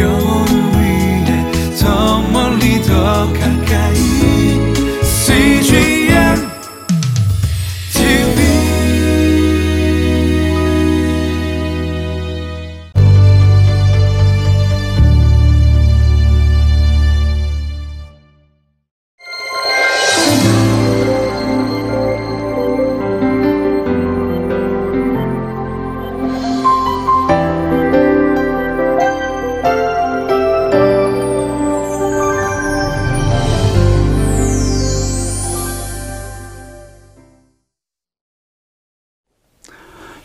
[0.00, 0.31] 영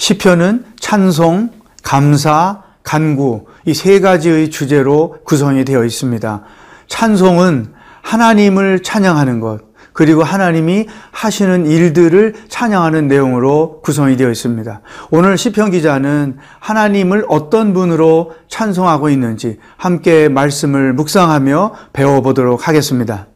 [0.08, 1.50] 시편은 찬송,
[1.84, 6.44] 감사, 간구 이 세 가지의 주제로 구성이 되어 있습니다.
[6.88, 9.60] 찬송은 하나님을 찬양하는 것,
[9.92, 14.80] 그리고 하나님이 하시는 일들을 찬양하는 내용으로 구성이 되어 있습니다.
[15.12, 23.28] 오늘 시편 기자는 하나님을 어떤 분으로 찬송하고 있는지 함께 말씀을 묵상하며 배워보도록 하겠습니다.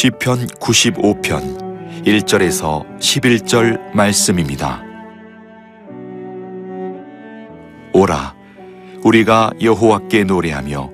[0.00, 4.82] 시편 95편 1절에서 11절 말씀입니다.
[7.92, 8.34] 오라
[9.04, 10.90] 우리가 여호와께 노래하며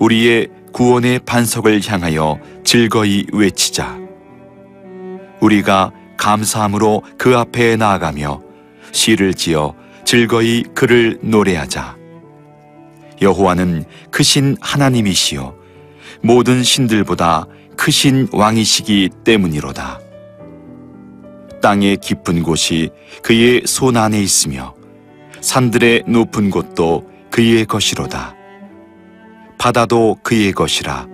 [0.00, 3.96] 우리의 구원의 반석을 향하여 즐거이 외치자
[5.38, 8.42] 우리가 감사함으로 그 앞에 나아가며
[8.90, 11.96] 시를 지어 즐거이 그를 노래하자
[13.22, 15.54] 여호와는 크신 하나님이시여
[16.20, 17.46] 모든 신들보다
[17.76, 20.00] 크신 왕이시기 때문이로다.
[21.62, 22.90] 땅의 깊은 곳이
[23.22, 24.74] 그의 손 안에 있으며
[25.40, 28.34] 산들의 높은 곳도 그의 것이로다.
[29.58, 31.08] 바다도 그의 것이라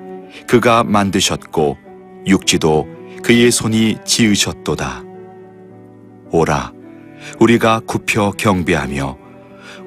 [0.46, 1.78] 그가 만드셨고
[2.26, 2.88] 육지도
[3.22, 5.04] 그의 손이 지으셨도다.
[6.32, 6.72] 오라
[7.38, 9.18] 우리가 굽혀 경배하며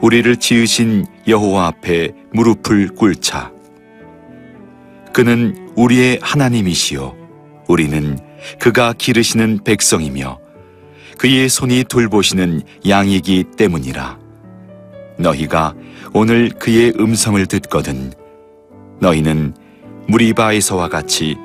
[0.02, 3.52] 우리를 지으신 여호와 앞에 무릎을 꿇자.
[5.14, 7.16] 그는 우리의 하나님이시요.
[7.68, 8.20] 우리는
[8.60, 10.40] 그가 기르시는 백성이며
[11.18, 14.20] 그의 손이 돌보시는 양이기 때문이라.
[15.18, 15.74] 너희가
[16.14, 18.14] 오늘 그의 음성을 듣거든
[19.00, 19.56] 너희는
[20.08, 21.36] 무리바에서와 같이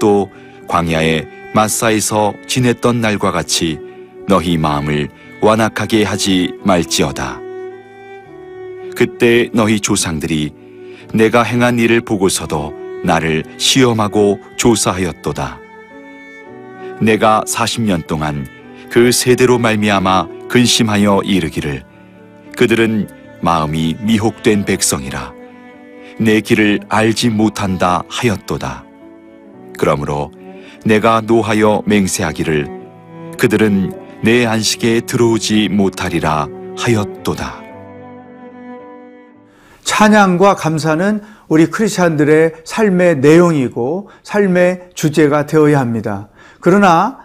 [0.00, 0.28] 또
[0.68, 3.78] 광야의 마사에서 지냈던 날과 같이
[4.28, 5.08] 너희 마음을
[5.42, 7.40] 완악하게 하지 말지어다.
[8.94, 10.52] 그때 너희 조상들이
[11.14, 15.58] 내가 행한 일을 보고서도 나를 시험하고 조사하였도다.
[17.00, 18.46] 내가 40년 동안
[18.90, 21.84] 그 세대로 말미암아 근심하여 이르기를
[22.56, 23.08] 그들은
[23.40, 25.32] 마음이 미혹된 백성이라
[26.18, 28.84] 내 길을 알지 못한다 하였도다.
[29.78, 30.30] 그러므로
[30.84, 32.80] 내가 노하여 맹세하기를
[33.38, 37.59] 그들은 내 안식에 들어오지 못하리라 하였도다.
[39.84, 46.28] 찬양과 감사는 우리 크리스찬들의 삶의 내용이고 삶의 주제가 되어야 합니다.
[46.60, 47.18] 그러나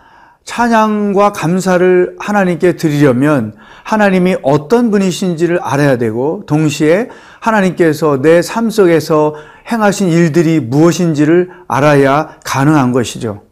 [0.45, 9.35] 찬양과 감사를 하나님께 드리려면 하나님이 어떤 분이신지를 알아야 되고 동시에 하나님께서 내 삶 속에서
[9.72, 13.44] 행하신 일들이 무엇인지를 알아야 가능한 것이죠.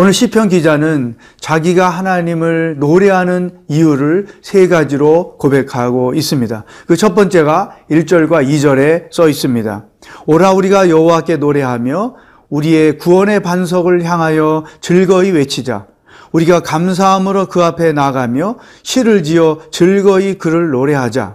[0.00, 6.62] 오늘 시편 기자는 자기가 하나님을 노래하는 이유를 세 가지로 고백하고 있습니다.
[6.86, 9.86] 그 첫 번째가 1절과 2절에 써 있습니다.
[10.26, 12.14] 오라 우리가 여호와께 노래하며
[12.48, 15.86] 우리의 구원의 반석을 향하여 즐거이 외치자.
[16.30, 21.34] 우리가 감사함으로 그 앞에 나가며 시를 지어 즐거이 그를 노래하자.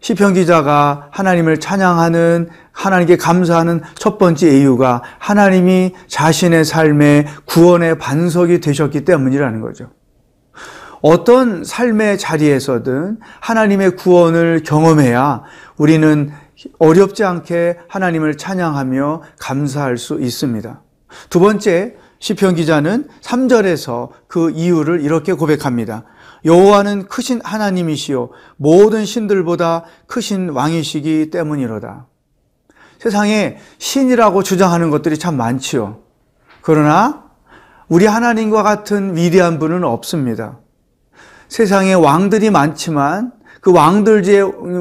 [0.00, 9.04] 시편 기자가 하나님을 찬양하는 하나님께 감사하는 첫 번째 이유가 하나님이 자신의 삶의 구원의 반석이 되셨기
[9.04, 9.90] 때문이라는 거죠.
[11.02, 15.42] 어떤 삶의 자리에서든 하나님의 구원을 경험해야
[15.76, 16.30] 우리는
[16.78, 20.82] 어렵지 않게 하나님을 찬양하며 감사할 수 있습니다.
[21.30, 26.04] 두 번째, 시편 기자는 3절에서 그 이유를 이렇게 고백합니다.
[26.44, 32.06] 여호와는 크신 하나님이시요 모든 신들보다 크신 왕이시기 때문이로다.
[32.98, 36.00] 세상에 신이라고 주장하는 것들이 참 많지요.
[36.60, 37.24] 그러나
[37.88, 40.58] 우리 하나님과 같은 위대한 분은 없습니다.
[41.48, 44.22] 세상에 왕들이 많지만 그 왕들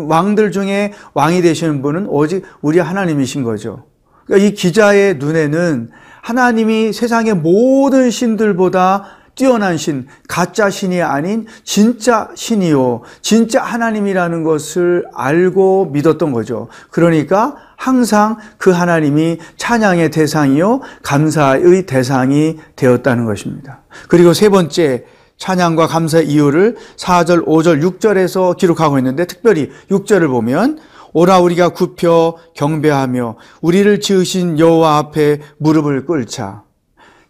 [0.07, 3.85] 왕들 중에 왕이 되시는 분은 오직 우리 하나님이신 거죠.
[4.25, 5.89] 그러니까 이 기자의 눈에는
[6.21, 9.05] 하나님이 세상의 모든 신들보다
[9.39, 13.03] 뛰어난 신, 가짜 신이 아닌 진짜 신이요.
[13.21, 16.67] 진짜 하나님이라는 것을 알고 믿었던 거죠.
[16.91, 20.81] 그러니까 항상 그 하나님이 찬양의 대상이요.
[21.03, 23.79] 감사의 대상이 되었다는 것입니다.
[24.09, 25.05] 그리고 세 번째,
[25.37, 30.79] 찬양과 감사 이유를 4절, 5절, 6절에서 기록하고 있는데 특별히 6절을 보면
[31.13, 36.63] 오라 우리가 굽혀 경배하며 우리를 지으신 여호와 앞에 무릎을 꿇자.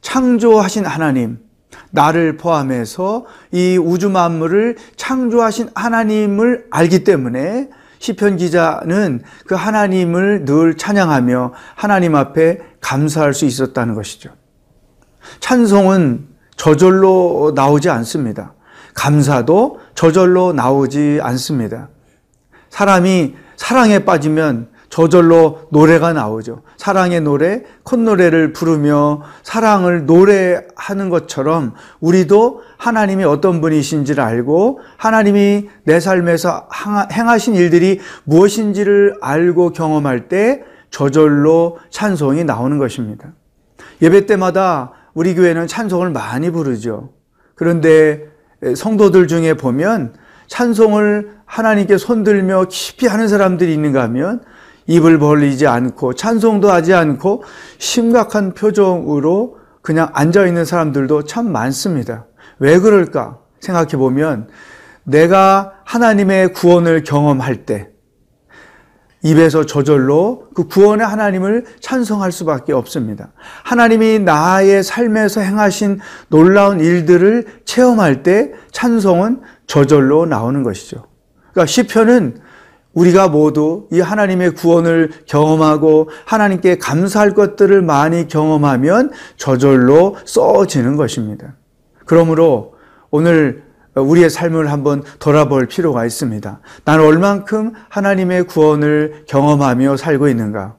[0.01, 1.37] 창조하신 하나님,
[1.91, 7.69] 나를 포함해서 이 우주 만물을 창조하신 하나님을 알기 때문에
[7.99, 14.31] 시편 기자는 그 하나님을 늘 찬양하며 하나님 앞에 감사할 수 있었다는 것이죠.
[15.41, 18.53] 찬송은 저절로 나오지 않습니다.
[18.93, 21.89] 감사도 저절로 나오지 않습니다.
[22.69, 26.63] 사람이 사랑에 빠지면 저절로 노래가 나오죠.
[26.77, 36.67] 사랑의 노래, 콧노래를 부르며 사랑을 노래하는 것처럼 우리도 하나님이 어떤 분이신지를 알고 하나님이 내 삶에서
[37.11, 43.33] 행하신 일들이 무엇인지를 알고 경험할 때 저절로 찬송이 나오는 것입니다.
[44.01, 47.09] 예배 때마다 우리 교회는 찬송을 많이 부르죠.
[47.53, 48.25] 그런데
[48.75, 50.13] 성도들 중에 보면
[50.47, 54.41] 찬송을 하나님께 손들며 깊이 하는 사람들이 있는가 하면
[54.89, 57.43] 입을 벌리지 않고 찬송도 하지 않고
[57.77, 62.25] 심각한 표정으로 그냥 앉아 있는 사람들도 참 많습니다.
[62.57, 64.49] 왜 그럴까 생각해 보면
[65.03, 67.89] 내가 하나님의 구원을 경험할 때
[69.21, 73.31] 입에서 저절로 그 구원의 하나님을 찬송할 수밖에 없습니다.
[73.63, 75.99] 하나님이 나의 삶에서 행하신
[76.29, 81.05] 놀라운 일들을 체험할 때 찬송은 저절로 나오는 것이죠.
[81.51, 82.48] 그러니까 시편은
[82.93, 91.55] 우리가 모두 이 하나님의 구원을 경험하고 하나님께 감사할 것들을 많이 경험하면 저절로 써지는 것입니다.
[92.05, 92.73] 그러므로
[93.11, 93.63] 오늘
[93.95, 96.59] 우리의 삶을 한번 돌아볼 필요가 있습니다.
[96.85, 100.75] 나는 얼만큼 하나님의 구원을 경험하며 살고 있는가?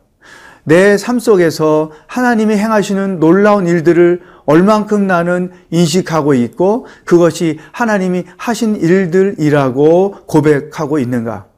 [0.65, 10.27] 내 삶 속에서 하나님이 행하시는 놀라운 일들을 얼만큼 나는 인식하고 있고 그것이 하나님이 하신 일들이라고
[10.27, 11.50] 고백하고 있는가?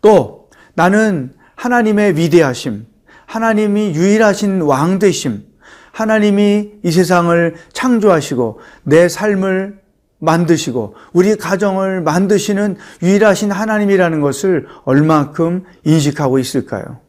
[0.00, 2.86] 또 나는 하나님의 위대하심,
[3.26, 5.44] 하나님이 유일하신 왕 되심,
[5.92, 9.80] 하나님이 이 세상을 창조하시고 내 삶을
[10.18, 17.00] 만드시고 우리 가정을 만드시는 유일하신 하나님이라는 것을 얼만큼 인식하고 있을까요?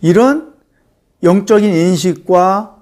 [0.00, 0.52] 이런
[1.22, 2.76] 영적인 인식과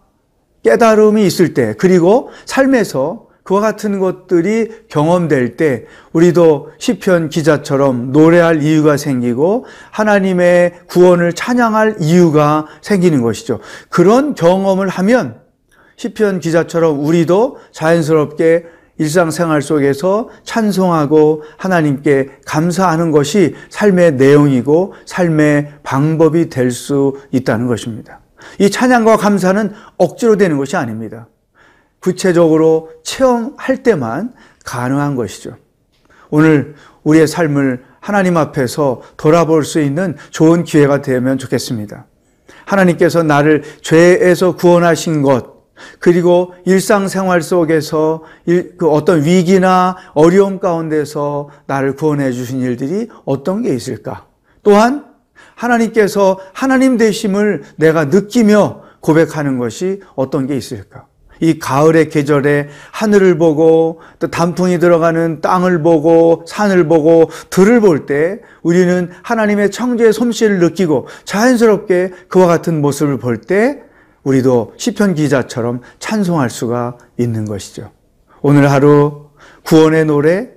[0.62, 8.96] 깨달음이 있을 때, 그리고 삶에서 그와 같은 것들이 경험될 때 우리도 시편 기자처럼 노래할 이유가
[8.96, 13.58] 생기고 하나님의 구원을 찬양할 이유가 생기는 것이죠.
[13.88, 15.40] 그런 경험을 하면
[15.96, 18.64] 시편 기자처럼 우리도 자연스럽게
[18.98, 28.20] 일상생활 속에서 찬송하고 하나님께 감사하는 것이 삶의 내용이고 삶의 방법이 될 수 있다는 것입니다.
[28.58, 31.28] 이 찬양과 감사는 억지로 되는 것이 아닙니다.
[32.02, 34.34] 구체적으로 체험할 때만
[34.64, 35.56] 가능한 것이죠.
[36.30, 42.06] 오늘 우리의 삶을 하나님 앞에서 돌아볼 수 있는 좋은 기회가 되면 좋겠습니다.
[42.64, 45.52] 하나님께서 나를 죄에서 구원하신 것,
[45.98, 48.22] 그리고 일상생활 속에서
[48.78, 54.26] 그 어떤 위기나 어려움 가운데서 나를 구원해 주신 일들이 어떤 게 있을까?
[54.62, 55.06] 또한
[55.54, 61.06] 하나님께서 하나님 되심을 내가 느끼며 고백하는 것이 어떤 게 있을까?
[61.42, 68.38] 이 가을의 계절에 하늘을 보고 또 단풍이 들어가는 땅을 보고 산을 보고 들을 볼 때
[68.62, 73.82] 우리는 하나님의 창조의 솜씨를 느끼고 자연스럽게 그와 같은 모습을 볼 때
[74.22, 77.90] 우리도 시편 기자처럼 찬송할 수가 있는 것이죠.
[78.40, 79.30] 오늘 하루
[79.64, 80.48] 구원의 노래,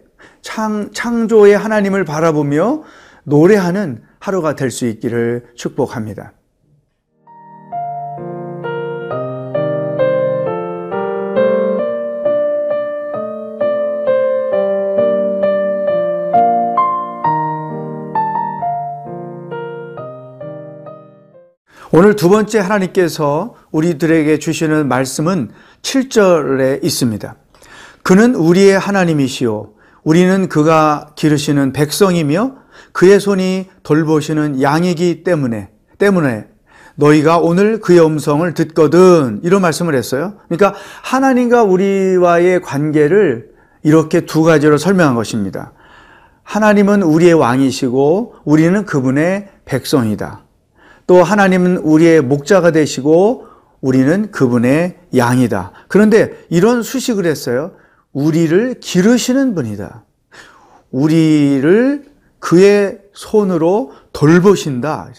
[0.43, 2.83] 창, 창조의 하나님을 바라보며
[3.23, 6.34] 노래하는 하루가 될 수 있기를 축복합니다.
[21.97, 27.35] 오늘 두 번째 하나님께서 우리들에게 주시는 말씀은 7절에 있습니다.
[28.03, 29.69] 그는 우리의 하나님이시요.
[30.03, 32.55] 우리는 그가 기르시는 백성이며
[32.91, 36.47] 그의 손이 돌보시는 양이기 때문에, 때문에
[36.95, 39.39] 너희가 오늘 그의 음성을 듣거든.
[39.43, 40.33] 이런 말씀을 했어요.
[40.49, 43.51] 그러니까 하나님과 우리와의 관계를
[43.83, 45.71] 이렇게 두 가지로 설명한 것입니다.
[46.43, 50.44] 하나님은 우리의 왕이시고 우리는 그분의 백성이다.
[51.07, 53.47] 또 하나님은 우리의 목자가 되시고
[53.81, 55.71] 우리는 그분의 양이다.
[55.87, 57.73] 그런데 이런 수식을 했어요.
[58.13, 60.03] 우리를 기르시는 분이다.
[60.91, 62.05] 우리를
[62.39, 65.11] 그의 손으로 돌보신다.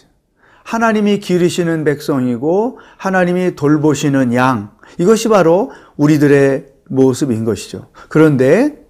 [0.63, 4.71] 하나님이 기르시는 백성이고 하나님이 돌보시는 양.
[4.97, 7.89] 이것이 바로 우리들의 모습인 것이죠.
[8.09, 8.85] 그런데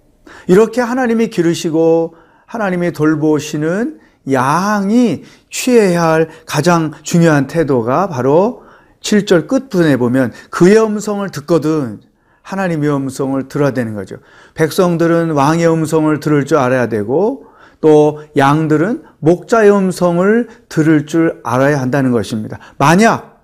[0.48, 8.64] 이렇게 하나님이 기르시고 하나님이 돌보시는 양이 취해야 할 가장 중요한 태도가 바로
[9.00, 12.00] 7절 끝부분에 보면 그의 음성을 듣거든
[12.42, 14.16] 하나님의 음성을 들어야 되는 거죠.
[14.54, 17.46] 백성들은 왕의 음성을 들을 줄 알아야 되고
[17.80, 22.58] 또 양들은 목자의 음성을 들을 줄 알아야 한다는 것입니다.
[22.78, 23.42] 만약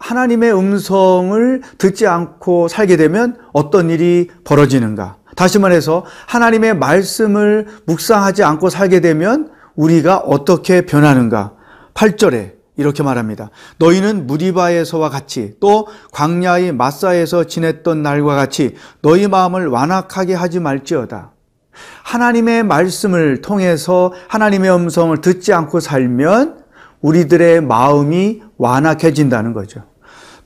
[0.00, 5.18] 하나님의 음성을 듣지 않고 살게 되면 어떤 일이 벌어지는가?
[5.36, 11.54] 다시 말해서 하나님의 말씀을 묵상하지 않고 살게 되면 우리가 어떻게 변하는가?
[11.94, 13.50] 8절에 이렇게 말합니다.
[13.78, 21.32] 너희는 무리바에서와 같이 또 광야의 마사에서 지냈던 날과 같이 너희 마음을 완악하게 하지 말지어다.
[22.02, 26.62] 하나님의 말씀을 통해서 하나님의 음성을 듣지 않고 살면
[27.00, 29.84] 우리들의 마음이 완악해진다는 거죠.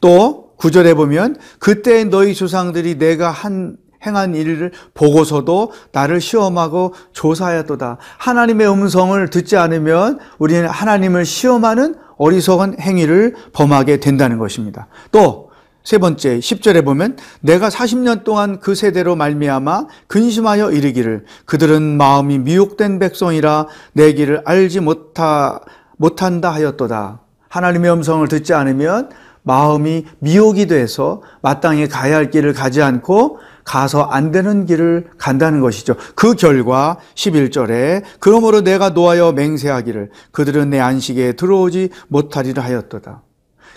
[0.01, 7.99] 또 구절에 보면 그때 너희 조상들이 내가 한 행한 일을 보고서도 나를 시험하고 조사하였도다.
[8.19, 14.87] 하나님의 음성을 듣지 않으면 우리는 하나님을 시험하는 어리석은 행위를 범하게 된다는 것입니다.
[15.11, 15.47] 또
[15.87, 22.99] 세 번째 10절에 보면 내가 40년 동안 그 세대로 말미암아 근심하여 이르기를 그들은 마음이 미혹된
[22.99, 25.61] 백성이라 내 길을 알지 못하
[25.97, 27.21] 못한다 하였도다.
[27.49, 29.11] 하나님의 음성을 듣지 않으면
[29.45, 35.97] 마음이 미혹이 돼서 마땅히 가야 할 길을 가지 않고 가서 안 되는 길을 간다는 것이죠.
[36.15, 43.23] 그 결과 11절에 그러므로 내가 노하여 맹세하기를 그들은 내 안식에 들어오지 못하리라 하였도다.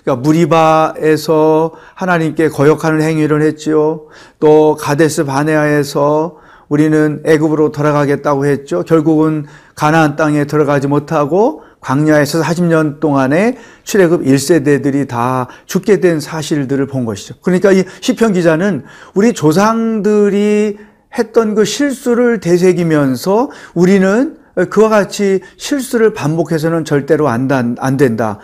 [0.04, 4.06] 그러니까 무리바에서 하나님께 거역하는 행위를 했지요.
[4.40, 6.38] 또 가데스 바네아에서
[6.70, 8.84] 우리는 애굽으로 돌아가겠다고 했죠.
[8.84, 17.06] 결국은 가나안 땅에 들어가지 못하고 광야에서 40년 동안에 출애굽 1세대들이 다 죽게 된 사실들을 본
[17.06, 17.36] 것이죠.
[17.42, 18.84] 그러니까 이 시편 기자는
[19.14, 20.78] 우리 조상들이
[21.18, 24.38] 했던 그 실수를 되새기면서 우리는
[24.70, 28.40] 그와 같이 실수를 반복해서는 절대로 안, 안 된다.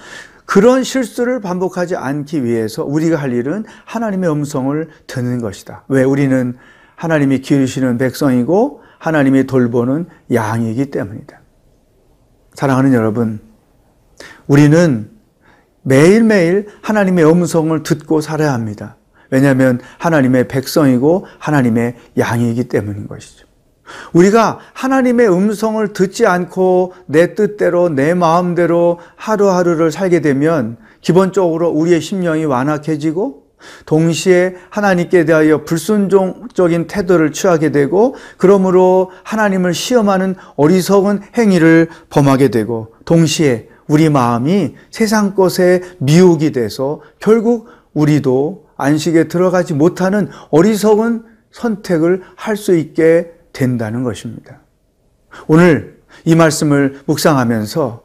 [0.45, 5.83] 그런 실수를 반복하지 않기 위해서 우리가 할 일은 하나님의 음성을 듣는 것이다.
[5.87, 6.03] 왜?
[6.03, 6.55] 우리는
[6.95, 11.41] 하나님이 기르시는 백성이고 하나님이 돌보는 양이기 때문이다.
[12.55, 13.39] 사랑하는 여러분,
[14.47, 15.09] 우리는
[15.83, 18.97] 매일매일 하나님의 음성을 듣고 살아야 합니다.
[19.29, 23.45] 왜냐하면 하나님의 백성이고 하나님의 양이기 때문인 것이죠.
[24.13, 32.45] 우리가 하나님의 음성을 듣지 않고 내 뜻대로 내 마음대로 하루하루를 살게 되면 기본적으로 우리의 심령이
[32.45, 33.44] 완악해지고
[33.85, 43.69] 동시에 하나님께 대하여 불순종적인 태도를 취하게 되고 그러므로 하나님을 시험하는 어리석은 행위를 범하게 되고 동시에
[43.87, 52.75] 우리 마음이 세상 것에 미혹이 돼서 결국 우리도 안식에 들어가지 못하는 어리석은 선택을 할 수
[52.75, 54.59] 있게 된다는 것입니다.
[55.47, 58.03] 오늘 이 말씀을 묵상하면서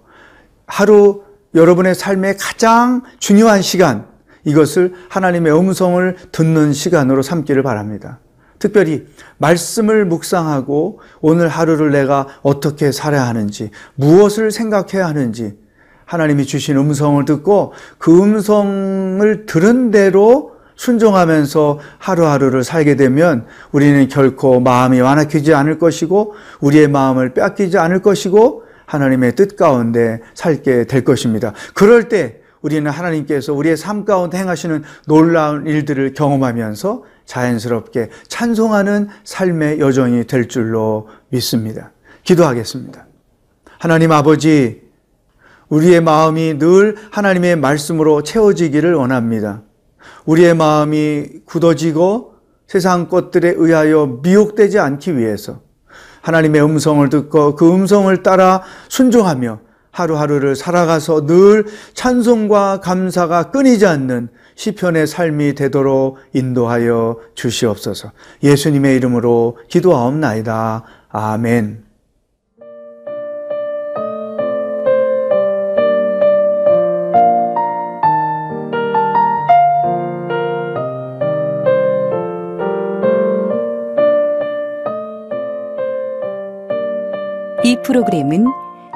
[0.66, 1.24] 하루
[1.54, 4.06] 여러분의 삶의 가장 중요한 시간,
[4.50, 8.18] 이것을 하나님의 음성을 듣는 시간으로 삼기를 바랍니다.
[8.58, 9.06] 특별히
[9.38, 15.56] 말씀을 묵상하고 오늘 하루를 내가 어떻게 살아야 하는지, 무엇을 생각해야 하는지,
[16.04, 25.00] 하나님이 주신 음성을 듣고 그 음성을 들은 대로 순종하면서 하루하루를 살게 되면 우리는 결코 마음이
[25.00, 31.52] 완악해지지 않을 것이고 우리의 마음을 뺏기지 않을 것이고 하나님의 뜻 가운데 살게 될 것입니다.
[31.74, 40.26] 그럴 때 우리는 하나님께서 우리의 삶 가운데 행하시는 놀라운 일들을 경험하면서 자연스럽게 찬송하는 삶의 여정이
[40.26, 41.92] 될 줄로 믿습니다.
[42.24, 43.06] 기도하겠습니다.
[43.78, 44.82] 하나님 아버지,
[45.68, 49.62] 우리의 마음이 늘 하나님의 말씀으로 채워지기를 원합니다.
[50.26, 52.34] 우리의 마음이 굳어지고
[52.66, 55.60] 세상 것들에 의하여 미혹되지 않기 위해서
[56.20, 65.06] 하나님의 음성을 듣고 그 음성을 따라 순종하며 하루하루를 살아가서 늘 찬송과 감사가 끊이지 않는 시편의
[65.06, 68.12] 삶이 되도록 인도하여 주시옵소서.
[68.42, 70.84] 예수님의 이름으로 기도하옵나이다.
[71.08, 71.90] 아멘.
[87.62, 88.46] 이 프로그램은